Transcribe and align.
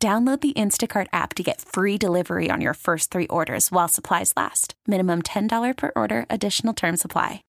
Download 0.00 0.40
the 0.40 0.52
Instacart 0.52 1.08
app 1.12 1.34
to 1.34 1.42
get 1.42 1.60
free 1.60 1.98
delivery 1.98 2.52
on 2.52 2.60
your 2.60 2.74
first 2.74 3.10
three 3.10 3.26
orders 3.26 3.72
while 3.72 3.88
supplies 3.88 4.32
last. 4.36 4.74
Minimum 4.86 5.22
$10 5.22 5.76
per 5.76 5.90
order, 5.96 6.24
additional 6.30 6.72
term 6.72 6.96
supply. 6.96 7.42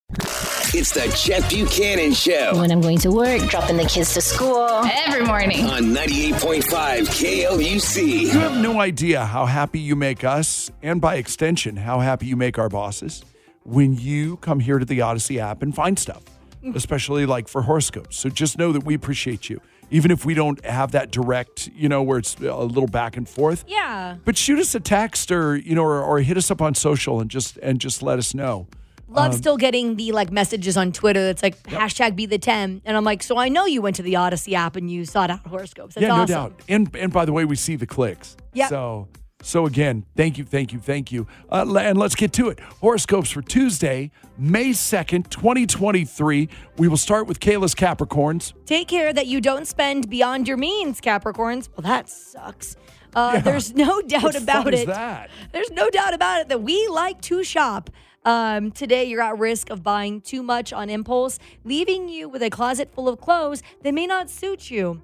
It's 0.73 0.91
the 0.91 1.15
Chet 1.15 1.47
Buchanan 1.47 2.11
Show 2.11 2.53
When 2.59 2.71
I'm 2.71 2.81
going 2.81 2.97
to 2.99 3.11
work, 3.11 3.43
dropping 3.43 3.77
the 3.77 3.85
kids 3.85 4.15
to 4.15 4.21
school. 4.21 4.81
Every 4.83 5.23
morning. 5.23 5.63
on 5.65 5.93
98.5 5.93 6.63
KLUC. 7.53 8.21
You 8.21 8.39
have 8.39 8.59
no 8.59 8.79
idea 8.79 9.25
how 9.25 9.45
happy 9.45 9.79
you 9.79 9.95
make 9.95 10.23
us, 10.23 10.71
and 10.81 10.99
by 10.99 11.17
extension, 11.17 11.75
how 11.75 11.99
happy 11.99 12.25
you 12.25 12.35
make 12.35 12.57
our 12.57 12.69
bosses 12.69 13.23
when 13.63 13.93
you 13.93 14.37
come 14.37 14.59
here 14.59 14.79
to 14.79 14.85
the 14.85 14.99
Audacy 14.99 15.37
app 15.37 15.61
and 15.61 15.75
find 15.75 15.99
stuff, 15.99 16.23
mm. 16.63 16.75
especially 16.75 17.27
like 17.27 17.47
for 17.47 17.61
horoscopes. 17.61 18.17
So 18.17 18.29
just 18.29 18.57
know 18.57 18.71
that 18.71 18.85
we 18.85 18.95
appreciate 18.95 19.51
you, 19.51 19.61
even 19.91 20.11
if 20.11 20.25
we 20.25 20.33
don't 20.33 20.63
have 20.65 20.91
that 20.91 21.11
direct, 21.11 21.69
you 21.75 21.89
know, 21.89 22.01
where 22.03 22.19
it's 22.19 22.35
a 22.39 22.55
little 22.55 22.87
back 22.87 23.17
and 23.17 23.27
forth. 23.27 23.65
Yeah. 23.67 24.17
But 24.25 24.37
shoot 24.37 24.59
us 24.59 24.75
a 24.75 24.79
text 24.79 25.31
or 25.31 25.55
you 25.55 25.75
know, 25.75 25.83
or, 25.83 26.01
or 26.01 26.19
hit 26.19 26.37
us 26.37 26.51
up 26.51 26.61
on 26.61 26.75
social 26.75 27.19
and 27.19 27.29
just 27.29 27.57
and 27.57 27.79
just 27.79 28.01
let 28.01 28.19
us 28.19 28.33
know. 28.33 28.67
Love 29.11 29.31
um, 29.31 29.37
still 29.37 29.57
getting 29.57 29.95
the 29.95 30.11
like 30.11 30.31
messages 30.31 30.77
on 30.77 30.91
Twitter 30.91 31.25
that's 31.25 31.41
like 31.41 31.61
hashtag 31.63 32.15
be 32.15 32.27
the 32.27 32.37
10. 32.37 32.83
And 32.85 32.95
I'm 32.95 33.03
like, 33.03 33.23
so 33.23 33.37
I 33.37 33.49
know 33.49 33.65
you 33.65 33.81
went 33.81 33.95
to 33.95 34.03
the 34.03 34.13
Audacy 34.13 34.53
app 34.53 34.75
and 34.75 34.89
you 34.89 35.03
sought 35.03 35.31
out 35.31 35.45
horoscopes. 35.47 35.95
That's 35.95 36.03
yeah, 36.03 36.11
awesome. 36.11 36.21
no 36.21 36.49
doubt. 36.49 36.61
And 36.67 36.95
and 36.95 37.11
by 37.11 37.25
the 37.25 37.33
way, 37.33 37.45
we 37.45 37.55
see 37.55 37.75
the 37.75 37.87
clicks. 37.87 38.37
Yeah. 38.53 38.67
So 38.67 39.07
so 39.41 39.65
again, 39.65 40.05
thank 40.15 40.37
you, 40.37 40.43
thank 40.43 40.73
you, 40.73 40.79
thank 40.79 41.11
you. 41.11 41.27
Uh, 41.49 41.75
and 41.79 41.97
let's 41.97 42.15
get 42.15 42.33
to 42.33 42.49
it. 42.49 42.59
Horoscopes 42.81 43.29
for 43.31 43.41
Tuesday, 43.41 44.11
May 44.37 44.73
second, 44.73 45.29
twenty 45.31 45.65
twenty 45.65 46.05
three. 46.05 46.49
We 46.77 46.87
will 46.87 46.97
start 46.97 47.27
with 47.27 47.39
Kayla's 47.39 47.75
Capricorns. 47.75 48.53
Take 48.65 48.87
care 48.87 49.13
that 49.13 49.27
you 49.27 49.41
don't 49.41 49.65
spend 49.65 50.09
beyond 50.09 50.47
your 50.47 50.57
means, 50.57 51.01
Capricorns. 51.01 51.69
Well, 51.75 51.83
that 51.83 52.09
sucks. 52.09 52.75
Uh, 53.15 53.39
There's 53.39 53.73
no 53.73 54.01
doubt 54.01 54.35
about 54.35 54.73
it. 54.73 54.85
that? 54.87 55.29
There's 55.51 55.71
no 55.71 55.89
doubt 55.89 56.13
about 56.13 56.41
it 56.41 56.49
that 56.49 56.61
we 56.61 56.87
like 56.89 57.21
to 57.21 57.43
shop. 57.43 57.89
Um, 58.25 58.71
today, 58.71 59.05
you're 59.05 59.21
at 59.21 59.39
risk 59.39 59.69
of 59.71 59.81
buying 59.81 60.21
too 60.21 60.43
much 60.43 60.73
on 60.73 60.89
impulse, 60.89 61.39
leaving 61.63 62.07
you 62.09 62.29
with 62.29 62.43
a 62.43 62.49
closet 62.49 62.93
full 62.93 63.07
of 63.07 63.19
clothes 63.19 63.63
that 63.81 63.93
may 63.93 64.05
not 64.05 64.29
suit 64.29 64.69
you. 64.69 65.01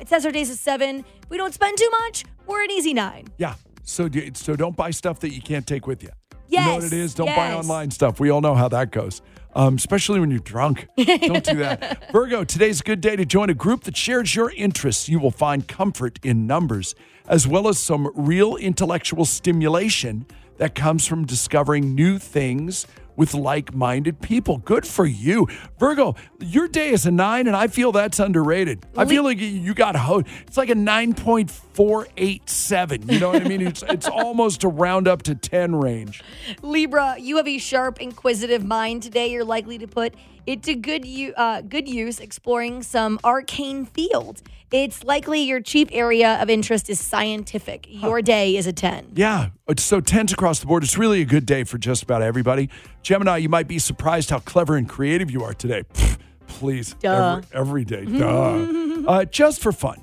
It 0.00 0.08
says 0.08 0.26
our 0.26 0.32
days 0.32 0.50
is 0.50 0.58
seven. 0.58 1.04
If 1.22 1.30
we 1.30 1.36
don't 1.36 1.54
spend 1.54 1.78
too 1.78 1.90
much, 2.00 2.24
we're 2.46 2.64
an 2.64 2.70
easy 2.70 2.92
nine. 2.94 3.28
Yeah. 3.38 3.54
So 3.86 4.08
do- 4.08 4.30
so 4.34 4.54
don't 4.56 4.76
buy 4.76 4.90
stuff 4.90 5.20
that 5.20 5.32
you 5.32 5.40
can't 5.40 5.66
take 5.66 5.86
with 5.86 6.02
you. 6.02 6.10
Yes, 6.48 6.60
You 6.64 6.68
know 6.68 6.74
what 6.76 6.84
it 6.84 6.92
is? 6.92 7.14
Don't 7.14 7.34
buy 7.34 7.52
online 7.54 7.90
stuff. 7.90 8.20
We 8.20 8.30
all 8.30 8.40
know 8.40 8.54
how 8.54 8.68
that 8.68 8.90
goes. 8.92 9.22
Um, 9.54 9.76
especially 9.76 10.20
when 10.20 10.30
you're 10.30 10.40
drunk. 10.40 10.86
Don't 10.98 11.42
do 11.44 11.56
that. 11.56 12.08
Virgo, 12.12 12.44
today's 12.44 12.80
a 12.80 12.84
good 12.84 13.00
day 13.00 13.16
to 13.16 13.24
join 13.24 13.48
a 13.48 13.54
group 13.54 13.84
that 13.84 13.96
shares 13.96 14.34
your 14.34 14.50
interests. 14.52 15.08
You 15.08 15.18
will 15.18 15.30
find 15.30 15.66
comfort 15.66 16.18
in 16.22 16.46
numbers, 16.46 16.94
as 17.26 17.48
well 17.48 17.66
as 17.68 17.78
some 17.78 18.10
real 18.14 18.56
intellectual 18.56 19.24
stimulation 19.24 20.26
that 20.58 20.74
comes 20.74 21.06
from 21.06 21.24
discovering 21.24 21.94
new 21.94 22.18
things 22.18 22.86
with 23.16 23.34
like 23.34 23.74
minded 23.74 24.20
people. 24.20 24.58
Good 24.58 24.86
for 24.86 25.06
you. 25.06 25.48
Virgo, 25.78 26.14
your 26.40 26.68
day 26.68 26.90
is 26.90 27.06
a 27.06 27.10
nine, 27.10 27.46
and 27.46 27.56
I 27.56 27.68
feel 27.68 27.92
that's 27.92 28.18
underrated. 28.20 28.84
I 28.96 29.04
feel 29.06 29.22
like 29.24 29.38
you- 29.38 29.46
you 29.46 29.74
got 29.74 29.96
ho 29.96 30.22
It's 30.46 30.56
like 30.56 30.70
a 30.70 30.74
9.487. 30.74 33.10
You 33.12 33.20
know 33.20 33.30
what 33.32 33.44
I 33.44 33.48
mean? 33.48 33.60
It's, 33.66 33.82
it's 33.88 34.08
almost 34.08 34.64
a 34.64 34.68
round 34.68 35.08
up 35.08 35.22
to 35.24 35.34
10 35.34 35.76
range. 35.76 36.22
Libra, 36.62 37.16
you 37.18 37.36
have 37.38 37.48
a 37.48 37.58
sharp, 37.58 38.00
inquisitive 38.00 38.64
mind 38.64 39.02
today. 39.02 39.30
You're 39.30 39.44
likely 39.44 39.76
to 39.78 39.86
put 39.86 40.14
it 40.46 40.62
to 40.64 40.74
good, 40.74 41.04
u- 41.04 41.34
uh, 41.36 41.60
good 41.62 41.88
use 41.88 42.20
exploring 42.20 42.82
some 42.82 43.18
arcane 43.24 43.84
field. 43.84 44.42
It's 44.72 45.04
likely 45.04 45.42
your 45.42 45.60
chief 45.60 45.88
area 45.92 46.40
of 46.42 46.50
interest 46.50 46.90
is 46.90 47.00
scientific. 47.00 47.86
Your 47.88 48.20
day 48.20 48.56
is 48.56 48.66
a 48.66 48.72
10. 48.72 49.12
Yeah. 49.14 49.50
It's 49.68 49.82
so 49.82 50.00
tense 50.00 50.32
across 50.32 50.58
the 50.58 50.66
board. 50.66 50.82
It's 50.82 50.98
really 50.98 51.20
a 51.22 51.24
good 51.24 51.46
day 51.46 51.62
for 51.64 51.78
just 51.78 52.02
about 52.02 52.22
everybody. 52.22 52.68
Gemini, 53.02 53.36
you 53.38 53.48
might 53.48 53.68
be 53.68 53.78
surprised 53.78 54.30
how 54.30 54.40
clever 54.40 54.76
and 54.76 54.88
creative 54.88 55.30
you 55.30 55.42
are 55.44 55.54
today. 55.54 55.84
Pfft, 55.94 56.18
Please. 56.48 56.94
Duh. 57.00 57.42
Every, 57.52 57.84
every 57.84 57.84
day. 57.84 58.04
Duh. 58.06 59.02
uh, 59.08 59.24
just 59.26 59.60
for 59.62 59.72
fun, 59.72 60.02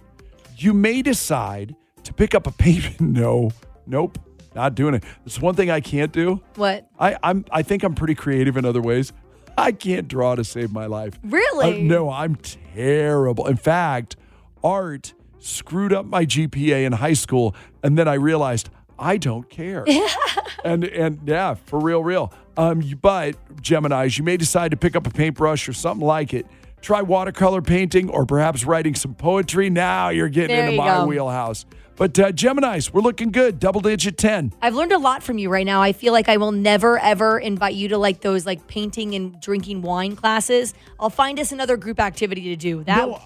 you 0.58 0.74
may 0.74 1.02
decide 1.02 1.76
to 2.04 2.14
pick 2.14 2.34
up 2.36 2.48
a 2.48 2.52
paper. 2.52 2.90
No. 3.04 3.52
Nope. 3.86 4.18
Not 4.56 4.76
doing 4.76 4.94
it. 4.94 5.04
It's 5.26 5.42
one 5.42 5.56
thing 5.56 5.72
I 5.72 5.82
can't 5.82 6.12
do. 6.12 6.42
What? 6.56 6.88
I, 7.00 7.18
I'm 7.24 7.44
I 7.52 7.64
think 7.64 7.84
I'm 7.84 7.96
pretty 7.96 8.16
creative 8.16 8.56
in 8.56 8.66
other 8.66 8.82
ways. 8.82 9.12
I 9.58 9.72
can't 9.72 10.08
draw 10.08 10.36
to 10.36 10.44
save 10.44 10.72
my 10.72 10.86
life. 10.86 11.20
Really? 11.24 11.82
Uh, 11.82 11.84
no, 11.84 12.10
I'm 12.10 12.36
terrible. 12.36 13.48
In 13.48 13.58
fact, 13.58 14.16
art 14.64 15.14
screwed 15.40 15.94
up 15.94 16.06
my 16.06 16.26
GPA 16.26 16.86
in 16.86 16.94
high 16.94 17.14
school, 17.14 17.56
and 17.84 17.98
then 17.98 18.08
I 18.08 18.16
realized 18.16 18.70
I 18.98 19.18
don't 19.18 19.50
care. 19.50 19.86
and 20.66 20.84
and 20.86 21.20
yeah, 21.26 21.56
for 21.56 21.80
real, 21.80 22.04
real. 22.04 22.32
Um, 22.56 22.82
but 23.02 23.36
Gemini's, 23.62 24.18
you 24.18 24.24
may 24.24 24.38
decide 24.38 24.72
to 24.72 24.78
pick 24.78 24.96
up 24.96 25.08
a 25.08 25.10
paintbrush 25.10 25.68
or 25.68 25.74
something 25.74 26.06
like 26.06 26.34
it. 26.34 26.46
Try 26.82 27.02
watercolor 27.02 27.62
painting 27.62 28.10
or 28.10 28.26
perhaps 28.26 28.66
writing 28.66 28.94
some 28.94 29.16
poetry. 29.16 29.70
Now 29.70 30.10
you're 30.10 30.30
getting 30.30 30.56
There 30.56 30.66
into 30.66 30.74
you 30.74 30.82
my 30.82 30.98
go. 30.98 31.06
wheelhouse. 31.06 31.66
But 31.96 32.18
uh, 32.18 32.32
Gemini's, 32.32 32.92
we're 32.94 33.02
looking 33.02 33.32
good. 33.32 33.60
Double 33.60 33.80
digit 33.82 34.18
ten. 34.18 34.52
I've 34.62 34.74
learned 34.76 34.92
a 34.94 34.98
lot 34.98 35.22
from 35.24 35.38
you 35.38 35.50
right 35.50 35.66
now. 35.66 35.82
I 35.82 35.94
feel 35.94 36.12
like 36.14 36.28
I 36.28 36.38
will 36.38 36.52
never 36.52 36.98
ever 37.00 37.38
invite 37.38 37.76
you 37.76 37.90
to 37.90 37.98
like 37.98 38.22
those 38.22 38.46
like 38.46 38.66
painting 38.68 39.14
and 39.16 39.40
drinking 39.40 39.82
wine 39.84 40.16
classes. 40.16 40.74
I'll 41.00 41.10
find 41.12 41.40
us 41.40 41.52
another 41.52 41.78
group 41.78 42.00
activity 42.00 42.42
to 42.50 42.56
do. 42.56 42.84
That 42.84 42.98
No, 42.98 43.22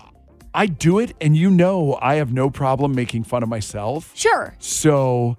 I 0.53 0.65
do 0.65 0.99
it, 0.99 1.13
and 1.21 1.35
you 1.37 1.49
know 1.49 1.97
I 2.01 2.15
have 2.15 2.33
no 2.33 2.49
problem 2.49 2.93
making 2.93 3.23
fun 3.23 3.41
of 3.43 3.49
myself. 3.49 4.11
sure. 4.15 4.55
So 4.59 5.37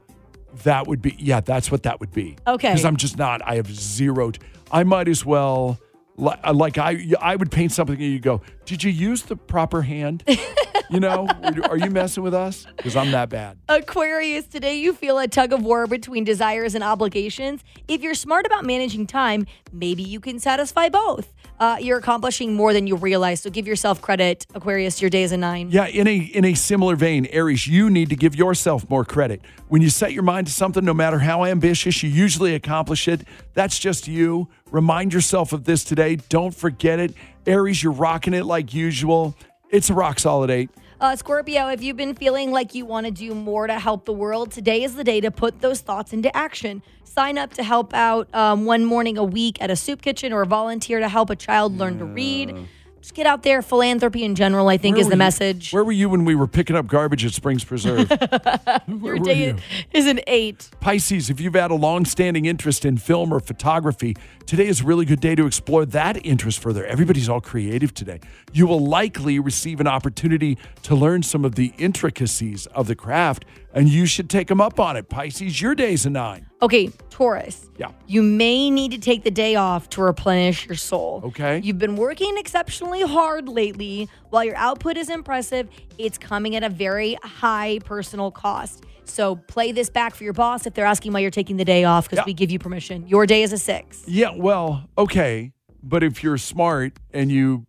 that 0.65 0.87
would 0.87 1.03
be, 1.03 1.15
yeah, 1.19 1.41
that's 1.41 1.71
what 1.71 1.83
that 1.84 2.00
would 2.00 2.12
be. 2.12 2.37
Okay. 2.47 2.69
Because 2.71 2.84
I'm 2.84 2.97
just 2.97 3.19
not, 3.19 3.43
I 3.47 3.56
have 3.56 3.71
zero. 3.72 4.31
t- 4.31 4.41
I 4.72 4.83
might 4.84 5.06
as 5.06 5.25
well, 5.25 5.78
uh, 6.19 6.53
like, 6.55 6.78
I, 6.78 7.12
I 7.21 7.37
would 7.37 7.50
paint 7.53 7.72
something 7.72 7.95
and 7.97 8.05
you 8.12 8.19
go, 8.19 8.41
Did 8.65 8.83
you 8.83 8.91
use 8.91 9.22
the 9.22 9.37
proper 9.37 9.83
hand? 9.83 10.25
you 10.91 11.00
know, 11.00 11.28
are 11.69 11.76
you 11.76 11.91
messing 11.91 12.22
with 12.22 12.34
us? 12.34 12.66
Because 12.76 12.97
I'm 12.97 13.10
that 13.12 13.28
bad. 13.28 13.59
Aquarius, 13.69 14.47
today 14.47 14.76
you 14.76 14.93
feel 14.93 15.19
a 15.19 15.28
tug 15.28 15.53
of 15.53 15.62
war 15.62 15.87
between 15.87 16.25
desires 16.25 16.75
and 16.75 16.82
obligations. 16.82 17.62
If 17.87 18.03
you're 18.03 18.15
smart 18.15 18.47
about 18.47 18.65
managing 18.65 19.06
time, 19.06 19.47
maybe 19.72 20.03
you 20.03 20.21
can 20.21 20.38
satisfy 20.38 20.88
both. 20.88 21.34
Uh, 21.60 21.77
you're 21.81 21.98
accomplishing 21.98 22.54
more 22.54 22.72
than 22.72 22.87
you 22.87 22.94
realize, 22.94 23.41
so 23.41 23.50
give 23.50 23.66
yourself 23.66 24.00
credit. 24.00 24.47
Aquarius, 24.54 25.00
your 25.00 25.10
day 25.10 25.25
is 25.25 25.32
a 25.32 25.37
nine. 25.37 25.71
Yeah, 25.71 25.87
in 25.87 26.06
a 26.06 26.16
in 26.16 26.44
a 26.44 26.54
similar 26.54 26.94
vein, 26.94 27.27
Aries, 27.27 27.66
you 27.66 27.91
need 27.91 28.10
to 28.10 28.16
give 28.16 28.37
yourself 28.37 28.88
more 28.88 29.04
credit. 29.04 29.41
When 29.66 29.82
you 29.82 29.91
set 29.91 30.12
your 30.12 30.22
mind 30.22 30.47
to 30.47 30.53
something, 30.53 30.84
no 30.84 30.94
matter 30.94 31.19
how 31.19 31.44
ambitious, 31.44 32.03
you 32.03 32.10
usually 32.10 32.54
accomplish 32.54 33.09
it. 33.09 33.22
That's 33.54 33.78
just 33.78 34.06
you. 34.06 34.48
Remind 34.71 35.12
yourself 35.12 35.53
of 35.53 35.65
this 35.65 35.82
today. 35.82 36.16
Don't 36.28 36.54
forget 36.54 37.00
it. 37.00 37.15
Aries, 37.44 37.82
you're 37.82 37.93
rocking 37.93 38.34
it 38.34 38.44
like 38.44 38.72
usual. 38.72 39.34
It's 39.70 39.90
a 39.90 39.94
rock 39.94 40.18
solid 40.18 40.50
eight. 40.50 40.70
Uh, 41.00 41.14
Scorpio, 41.14 41.68
if 41.68 41.82
you've 41.82 41.96
been 41.96 42.14
feeling 42.14 42.50
like 42.50 42.74
you 42.74 42.84
want 42.84 43.06
to 43.06 43.12
do 43.12 43.32
more 43.34 43.66
to 43.68 43.78
help 43.78 44.04
the 44.04 44.12
world, 44.12 44.50
today 44.50 44.82
is 44.82 44.96
the 44.96 45.04
day 45.04 45.20
to 45.20 45.30
put 45.30 45.60
those 45.60 45.80
thoughts 45.80 46.12
into 46.12 46.34
action. 46.36 46.82
Sign 47.04 47.38
up 47.38 47.53
to 47.54 47.62
help 47.62 47.94
out 47.94 48.32
um, 48.34 48.65
one 48.65 48.84
morning 48.84 49.16
a 49.16 49.22
week 49.24 49.60
at 49.62 49.70
a 49.70 49.76
soup 49.76 50.03
kitchen 50.03 50.32
or 50.32 50.44
volunteer 50.44 50.98
to 50.98 51.09
help 51.09 51.30
a 51.30 51.36
child 51.36 51.76
learn 51.78 51.98
to 51.98 52.04
read. 52.04 52.54
Just 53.00 53.15
get 53.15 53.26
out 53.26 53.44
there. 53.44 53.62
Philanthropy 53.62 54.24
in 54.24 54.34
general, 54.34 54.68
I 54.68 54.76
think, 54.76 54.97
Where 54.97 55.03
is 55.03 55.06
the 55.09 55.15
you- 55.15 55.18
message. 55.18 55.72
Where 55.72 55.84
were 55.84 55.92
you 55.92 56.09
when 56.09 56.24
we 56.24 56.34
were 56.34 56.48
picking 56.48 56.74
up 56.74 56.88
garbage 56.88 57.24
at 57.24 57.32
Springs 57.32 57.62
Preserve? 57.62 58.10
Your 58.88 59.18
day 59.21 59.47
you? 59.50 59.56
is 59.92 60.06
an 60.09 60.21
eight. 60.26 60.68
Pisces, 60.80 61.30
if 61.30 61.41
you've 61.41 61.54
had 61.54 61.71
a 61.71 61.74
long-standing 61.76 62.44
interest 62.47 62.84
in 62.84 62.97
film 62.98 63.32
or 63.32 63.38
photography, 63.38 64.16
today 64.48 64.66
is 64.66 64.80
a 64.80 64.84
really 64.84 65.04
good 65.04 65.21
day 65.21 65.34
to 65.34 65.47
explore 65.47 65.84
that 65.84 66.24
interest 66.24 66.60
further. 66.60 66.86
Everybody's 66.86 67.28
all 67.28 67.41
creative 67.41 67.92
today. 67.92 68.18
You 68.50 68.66
will 68.66 68.80
likely 68.80 69.39
receive 69.39 69.78
an 69.78 69.86
opportunity 69.86 70.56
to 70.84 70.95
learn 70.95 71.22
some 71.22 71.45
of 71.45 71.54
the 71.54 71.74
intricacies 71.77 72.65
of 72.68 72.86
the 72.86 72.97
craft, 72.97 73.45
and 73.74 73.91
you 73.91 74.06
should 74.06 74.30
take 74.30 74.48
them 74.48 74.59
up 74.59 74.80
on 74.80 74.97
it. 74.97 75.10
Pisces, 75.10 75.60
your 75.60 75.74
day's 75.74 76.06
a 76.06 76.10
nine. 76.10 76.47
Okay, 76.62 76.89
Taurus. 77.10 77.68
Yeah. 77.77 77.92
You 78.06 78.22
may 78.22 78.71
need 78.71 78.92
to 78.92 78.98
take 78.98 79.22
the 79.22 79.30
day 79.30 79.54
off 79.54 79.91
to 79.91 80.03
replenish 80.03 80.66
your 80.66 80.77
soul. 80.77 81.21
Okay. 81.27 81.60
You've 81.62 81.78
been 81.78 81.97
working 81.97 82.39
exceptionally 82.39 83.03
hard 83.03 83.50
lately. 83.50 84.09
While 84.30 84.45
your 84.45 84.56
output 84.56 84.97
is 84.97 85.10
impressive, 85.10 85.68
it's 85.98 86.16
coming 86.16 86.56
at 86.56 86.65
a 86.65 86.71
very 86.71 87.18
high 87.22 87.80
personal 87.84 88.30
cost. 88.30 88.83
So 89.09 89.37
play 89.37 89.72
this 89.72 89.91
back 89.91 90.15
for 90.15 90.25
your 90.25 90.33
boss 90.33 90.66
if 90.66 90.75
they're 90.75 90.84
asking 90.87 91.13
why 91.13 91.21
you're 91.21 91.31
taking 91.31 91.57
the 91.57 91.65
day 91.65 91.84
off 91.84 92.05
because 92.09 92.19
Yeah. 92.19 92.25
we 92.27 92.34
give 92.34 92.51
you 92.51 92.59
permission. 92.59 93.07
Your 93.07 93.27
day 93.27 93.43
is 93.43 93.53
a 93.53 93.59
six. 93.59 94.03
Yeah, 94.07 94.33
well, 94.37 94.84
okay. 94.97 95.53
But 95.83 96.03
if 96.03 96.22
you're 96.22 96.39
smart 96.39 96.93
and 97.13 97.31
you 97.31 97.66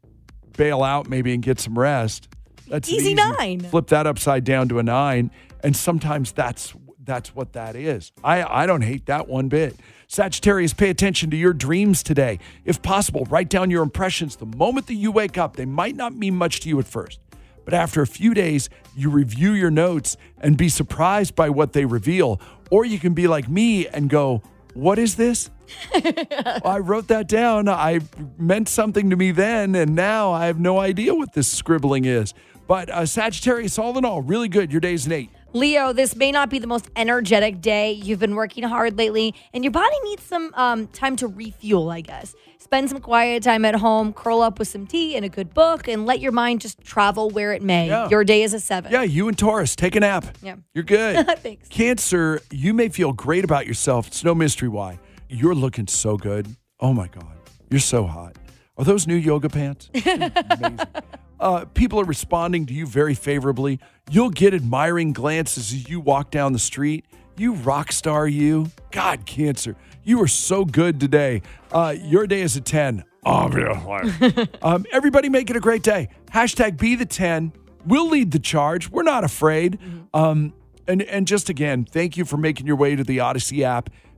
bail 0.58 0.84
out 0.84 1.08
maybe 1.10 1.34
and 1.34 1.42
get 1.44 1.60
some 1.60 1.78
rest, 1.78 2.28
that's 2.68 2.90
an 2.90 2.96
Easy 2.96 3.14
nine. 3.14 3.62
Flip 3.62 3.88
that 3.88 4.06
upside 4.08 4.44
down 4.44 4.68
to 4.70 4.80
a 4.80 4.84
nine. 4.84 5.32
And 5.64 5.76
sometimes 5.76 6.32
that's 6.32 6.74
that's 7.04 7.34
what 7.34 7.54
that 7.54 7.76
is. 7.76 8.12
I, 8.24 8.44
I 8.44 8.66
don't 8.68 8.82
hate 8.84 9.08
that 9.08 9.28
one 9.28 9.48
bit. 9.50 9.76
Sagittarius, 10.08 10.74
pay 10.74 10.90
attention 10.92 11.32
to 11.32 11.38
your 11.38 11.54
dreams 11.54 12.04
today. 12.04 12.38
If 12.66 12.82
possible, 12.84 13.26
write 13.32 13.50
down 13.50 13.72
your 13.72 13.82
impressions 13.82 14.36
the 14.36 14.46
moment 14.46 14.86
that 14.88 14.94
you 14.96 15.12
wake 15.12 15.38
up. 15.38 15.56
They 15.56 15.66
might 15.66 15.96
not 15.96 16.16
mean 16.16 16.36
much 16.36 16.60
to 16.62 16.70
you 16.70 16.80
at 16.80 16.88
first, 16.88 17.20
but 17.70 17.78
after 17.78 18.02
a 18.02 18.08
few 18.08 18.34
days, 18.34 18.68
you 18.96 19.12
review 19.12 19.52
your 19.52 19.70
notes 19.70 20.18
and 20.40 20.58
be 20.58 20.70
surprised 20.70 21.36
by 21.36 21.52
what 21.52 21.74
they 21.74 21.86
reveal. 21.86 22.42
Or 22.72 22.84
you 22.84 22.98
can 22.98 23.14
be 23.14 23.28
like 23.28 23.48
me 23.48 23.88
and 23.88 24.10
go, 24.10 24.42
What 24.74 24.98
is 24.98 25.18
this? 25.18 25.52
I 25.94 26.80
wrote 26.82 27.10
that 27.10 27.28
down. 27.28 27.70
I 27.70 28.00
meant 28.40 28.70
something 28.70 29.12
to 29.12 29.16
me 29.16 29.30
then, 29.30 29.76
and 29.76 29.94
now 29.94 30.32
I 30.32 30.48
have 30.48 30.60
no 30.60 30.80
idea 30.80 31.14
what 31.14 31.34
this 31.34 31.48
scribbling 31.48 32.06
is. 32.06 32.34
But 32.68 32.90
uh, 32.90 33.06
Sagittarius, 33.06 33.78
all 33.78 33.96
in 34.00 34.04
all, 34.04 34.24
really 34.24 34.48
good. 34.48 34.72
Your 34.72 34.82
day's 34.82 35.06
an 35.06 35.12
eight. 35.12 35.30
Leo, 35.54 35.94
this 35.94 36.16
may 36.16 36.32
not 36.32 36.50
be 36.50 36.60
the 36.60 36.68
most 36.68 36.90
energetic 36.96 37.60
day. 37.60 37.92
You've 37.92 38.20
been 38.20 38.36
working 38.36 38.64
hard 38.64 38.98
lately, 38.98 39.34
and 39.54 39.64
your 39.64 39.72
body 39.72 39.96
needs 40.04 40.24
some 40.24 40.54
um, 40.56 40.88
time 40.88 41.16
to 41.18 41.28
refuel, 41.28 41.90
I 41.90 42.02
guess. 42.02 42.36
Spend 42.60 42.90
some 42.90 43.00
quiet 43.02 43.42
time 43.42 43.66
at 43.66 43.76
home, 43.76 44.14
curl 44.14 44.42
up 44.42 44.60
with 44.60 44.68
some 44.68 44.86
tea 44.86 45.16
and 45.16 45.26
a 45.26 45.30
good 45.30 45.54
book, 45.56 45.88
and 45.88 46.06
let 46.06 46.20
your 46.20 46.32
mind 46.32 46.62
just 46.62 46.80
travel 46.82 47.32
where 47.32 47.52
it 47.52 47.64
may. 47.64 47.88
Yeah. 47.88 48.10
Your 48.10 48.24
day 48.24 48.44
is 48.44 48.54
a 48.54 48.60
seven. 48.60 48.92
Yeah, 48.92 49.02
you 49.02 49.28
and 49.28 49.36
Taurus, 49.36 49.76
take 49.76 49.96
a 49.96 50.02
nap. 50.02 50.38
Yeah. 50.44 50.58
You're 50.76 50.84
good. 50.84 51.26
Thanks. 51.40 51.68
Cancer, 51.70 52.42
you 52.52 52.76
may 52.76 52.90
feel 52.90 53.12
great 53.12 53.44
about 53.44 53.66
yourself. 53.66 54.08
It's 54.08 54.24
no 54.24 54.36
mystery 54.36 54.70
why. 54.70 55.00
You're 55.30 55.56
looking 55.56 55.88
so 55.88 56.16
good. 56.16 56.56
Oh 56.80 56.94
my 56.94 57.08
God. 57.08 57.38
You're 57.72 57.80
so 57.80 58.06
hot. 58.06 58.36
Are 58.78 58.86
those 58.86 59.08
new 59.08 59.16
yoga 59.16 59.50
pants? 59.50 59.90
Uh, 61.40 61.66
people 61.74 62.00
are 62.00 62.06
responding 62.06 62.66
to 62.66 62.74
you 62.74 62.86
very 62.86 63.14
favorably. 63.14 63.80
You'll 64.10 64.30
get 64.30 64.54
admiring 64.54 65.14
glances 65.14 65.72
as 65.72 65.90
you 65.90 66.00
walk 66.00 66.32
down 66.32 66.54
the 66.54 66.60
street. 66.60 67.06
You 67.38 67.54
rock 67.54 67.92
star, 67.92 68.28
you. 68.28 68.70
God, 68.92 69.26
Cancer, 69.26 69.76
you 70.04 70.22
are 70.22 70.28
so 70.28 70.66
good 70.66 71.00
today. 71.00 71.42
Uh, 71.72 71.96
your 71.98 72.28
day 72.28 72.42
is 72.42 72.58
a 72.58 72.62
10. 72.62 73.06
Obviously. 73.24 74.48
um, 74.62 74.86
everybody 74.92 75.30
make 75.30 75.50
it 75.50 75.56
a 75.56 75.60
great 75.60 75.84
day. 75.84 76.10
Hashtag 76.34 76.78
be 76.78 76.96
the 76.96 77.06
10. 77.06 77.54
We'll 77.86 78.10
lead 78.10 78.32
the 78.32 78.40
charge. 78.40 78.90
We're 78.90 79.04
not 79.04 79.24
afraid. 79.24 79.80
Um, 80.14 80.54
and, 80.88 81.02
and 81.04 81.28
just 81.28 81.50
again, 81.50 81.86
thank 81.86 82.18
you 82.18 82.26
for 82.26 82.38
making 82.38 82.68
your 82.68 82.76
way 82.76 82.96
to 82.96 83.04
the 83.04 83.20
Audacy 83.20 83.62
app. 83.62 83.90